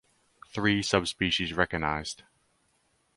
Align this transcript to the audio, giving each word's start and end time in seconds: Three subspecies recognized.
Three 0.47 0.81
subspecies 0.81 1.53
recognized. 1.53 2.23